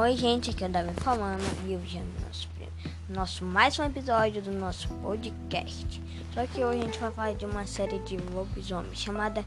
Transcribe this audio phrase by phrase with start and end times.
[0.00, 2.48] Oi, gente, aqui é o Davi falando e hoje é nosso,
[3.08, 6.00] nosso mais um episódio do nosso podcast.
[6.32, 9.44] Só que hoje a gente vai falar de uma série de lobisomem chamada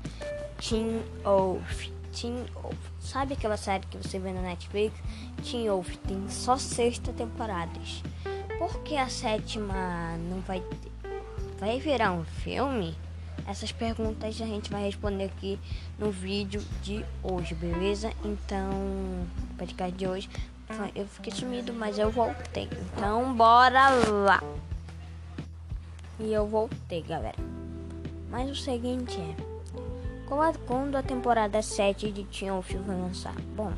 [0.59, 1.87] Teen Wolf.
[2.11, 2.75] Teen Wolf.
[2.99, 4.93] Sabe aquela série que você vê na Netflix?
[5.41, 8.03] Teen Wolf tem só sexta temporadas.
[8.59, 10.91] Por que a sétima não vai ter?
[11.61, 12.93] Vai virar um filme?
[13.47, 15.59] Essas perguntas a gente vai responder aqui
[15.97, 18.11] no vídeo de hoje, beleza?
[18.23, 18.69] Então,
[19.57, 20.29] podcast de hoje,
[20.95, 22.69] eu fiquei sumido, mas eu voltei.
[22.95, 24.43] Então, bora lá!
[26.19, 27.39] E eu voltei, galera.
[28.29, 29.35] Mas o seguinte é,
[30.65, 33.35] quando a temporada 7 de Teen Wolf vai lançar?
[33.55, 33.73] Bom,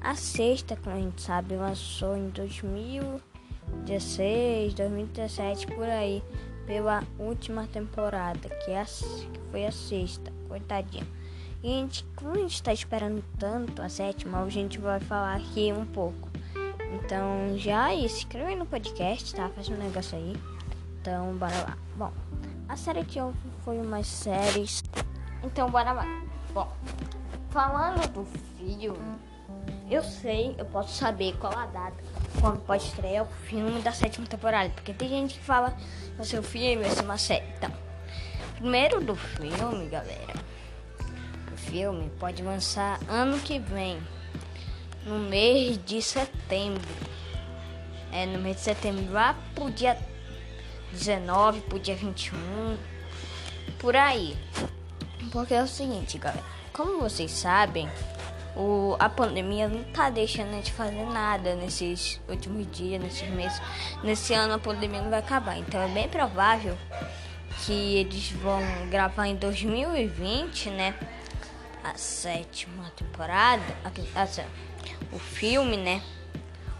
[0.00, 6.22] a sexta, como a gente sabe, lançou em 2016, 2017, por aí
[6.66, 11.06] pela última temporada, que, é a, que foi a sexta, coitadinha.
[11.64, 15.86] Gente, como a gente está esperando tanto a sétima, a gente vai falar aqui um
[15.86, 16.28] pouco.
[16.92, 19.48] Então já se inscreve no podcast, tá?
[19.48, 20.36] Faz um negócio aí.
[21.00, 21.78] Então bora lá.
[21.96, 22.12] Bom,
[22.68, 24.82] a série de ontem foi umas séries.
[25.42, 26.04] Então bora lá.
[26.52, 26.70] Bom,
[27.48, 28.26] falando do
[28.58, 29.18] filme,
[29.90, 31.96] eu sei, eu posso saber qual a data
[32.42, 34.68] quando pode estrear o filme da sétima temporada.
[34.68, 35.74] Porque tem gente que fala
[36.14, 37.46] vai ser o filme, vai ser uma série.
[37.56, 37.70] Então,
[38.58, 40.53] primeiro do filme, galera.
[41.70, 43.98] Filme pode lançar ano que vem.
[45.04, 46.82] No mês de setembro.
[48.12, 49.98] É, no mês de setembro, lá pro dia
[50.92, 52.76] 19, pro dia 21.
[53.78, 54.36] Por aí.
[55.30, 56.44] Porque é o seguinte, galera.
[56.72, 57.88] Como vocês sabem,
[58.56, 63.60] o, a pandemia não tá deixando a gente fazer nada nesses últimos dias, nesses meses.
[64.02, 65.58] Nesse ano a pandemia não vai acabar.
[65.58, 66.76] Então é bem provável
[67.64, 70.94] que eles vão gravar em 2020, né?
[71.84, 73.62] A sétima temporada.
[73.84, 74.46] A, a,
[75.12, 76.02] o filme, né?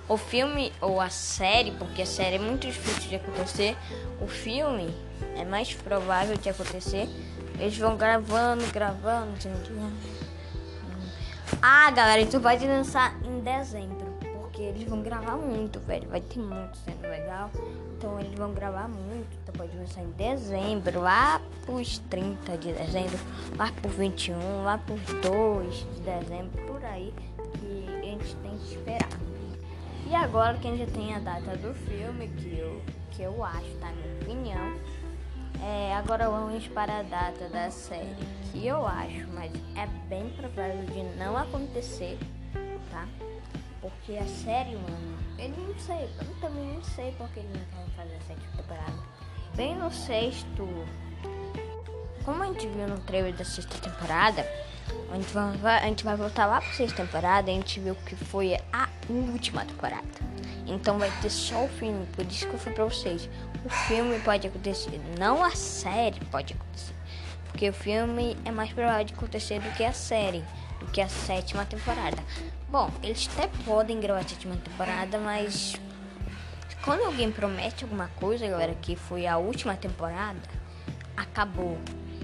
[0.08, 3.76] O filme ou a série, porque a série é muito difícil de acontecer.
[4.20, 4.94] O filme
[5.37, 7.09] é mais provável de acontecer.
[7.59, 9.91] Eles vão gravando, gravando, entendeu?
[11.62, 14.03] Ah, galera, isso vai lançar em dezembro.
[14.54, 16.09] Porque eles vão gravar muito, velho.
[16.09, 17.50] Vai ter muito sendo legal.
[17.98, 19.26] Então eles vão gravar muito.
[19.42, 23.19] Então pode lançar em dezembro, lá pros 30 de dezembro,
[23.59, 27.12] lá por 21, lá por 2 de dezembro, por aí.
[27.59, 29.09] Que a gente tem que esperar.
[30.09, 33.75] E agora que a gente tem a data do filme, que eu, que eu acho,
[33.81, 33.91] tá?
[33.91, 34.94] Minha opinião
[35.65, 38.15] é, agora vamos para a data da série,
[38.53, 42.19] que eu acho, mas é bem provável de não acontecer,
[42.91, 43.09] tá?
[43.84, 47.95] Porque a série, mano, ele não sei, eu também não sei porque ele não quer
[47.95, 48.95] fazer a sétima temporada.
[49.55, 50.67] Bem no sexto,
[52.25, 54.41] como a gente viu no trailer da sexta temporada,
[55.12, 58.17] a gente vai, a gente vai voltar lá para sexta temporada, a gente viu que
[58.17, 60.09] foi a última temporada.
[60.66, 63.28] Então vai ter só o filme, por isso que eu falei pra vocês.
[63.66, 66.95] O filme pode acontecer, não a série pode acontecer.
[67.49, 70.43] Porque o filme é mais provável de acontecer do que a série,
[70.80, 72.22] do que a sétima temporada.
[72.68, 75.74] Bom, eles até podem gravar a sétima temporada, mas
[76.84, 80.40] quando alguém promete alguma coisa, galera, que foi a última temporada,
[81.16, 81.78] acabou.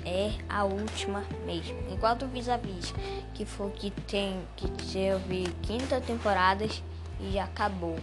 [0.05, 1.79] É a última mesmo.
[1.91, 2.95] Enquanto o Vis-a-Vis,
[3.35, 6.83] que foi que tem que teve quinta temporadas
[7.21, 7.99] e já acabou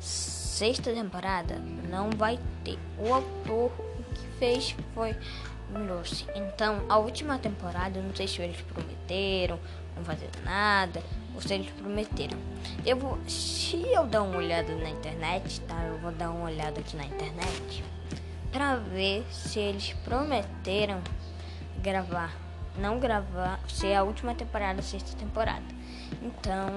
[0.00, 1.56] sexta temporada
[1.88, 2.78] não vai ter.
[2.98, 3.70] O autor
[4.14, 5.16] que fez foi
[5.70, 6.26] Lucy.
[6.34, 9.58] Então, a última temporada, não sei se eles prometeram
[9.98, 11.02] não fazer nada
[11.34, 12.38] ou se eles prometeram.
[12.84, 15.80] Eu vou, se eu dar uma olhada na internet, tá?
[15.84, 17.84] Eu vou dar uma olhada aqui na internet
[18.50, 21.00] para ver se eles prometeram
[21.82, 22.34] gravar,
[22.78, 25.78] não gravar, se é a última temporada, a sexta temporada.
[26.22, 26.68] Então,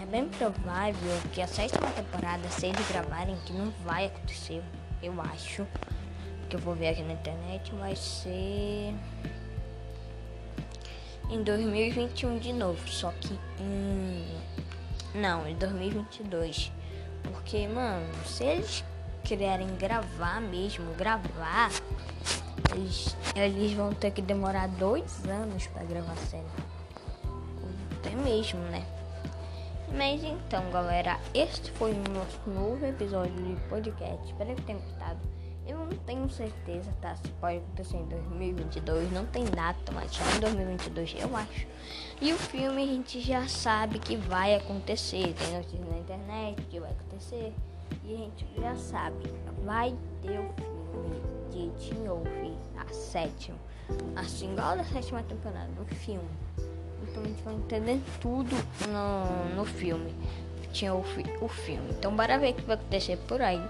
[0.00, 4.62] é bem provável que a sétima temporada, se eles gravarem, que não vai acontecer,
[5.02, 5.66] eu acho.
[6.48, 8.94] Que eu vou ver aqui na internet, vai ser
[11.30, 14.44] em 2021 de novo, só que em
[15.14, 16.72] não, em 2022.
[17.22, 18.84] Porque, mano, se eles
[19.22, 21.70] quererem gravar mesmo, gravar,
[22.74, 26.74] eles, eles vão ter que demorar dois anos para gravar a série
[28.04, 28.84] até mesmo, né?
[29.96, 34.26] Mas então, galera, este foi o nosso novo episódio de podcast.
[34.26, 35.03] Espero que tenham gostado.
[35.66, 37.16] Eu não tenho certeza, tá?
[37.16, 41.66] Se pode acontecer em 2022, não tem data, mas só em 2022 eu acho.
[42.20, 45.34] E o filme a gente já sabe que vai acontecer.
[45.34, 47.54] Tem notícias na internet que vai acontecer.
[48.04, 49.16] E a gente já sabe,
[49.64, 51.20] vai ter o filme
[51.50, 52.28] de Teen Wolf,
[52.76, 53.56] a sétima.
[54.16, 56.28] Assim, igual da sétima temporada do filme.
[57.02, 58.54] Então a gente vai entender tudo
[58.88, 60.14] no, no filme.
[60.70, 61.90] o, fi o filme.
[61.90, 63.62] Então bora ver o que vai acontecer por aí.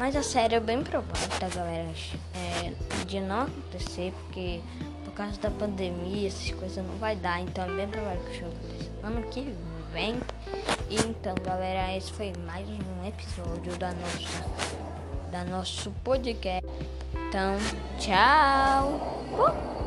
[0.00, 1.90] Mas a série é bem provável, tá galera?
[2.34, 4.62] É, de não acontecer, porque
[5.04, 7.38] por causa da pandemia, essas coisas não vai dar.
[7.42, 9.54] Então é bem provável que o show aconteça ano que
[9.92, 10.18] vem.
[10.88, 14.70] E então galera, esse foi mais um episódio da nossa
[15.30, 16.66] da nosso podcast.
[17.28, 17.58] Então,
[17.98, 19.26] tchau!
[19.34, 19.79] Uh!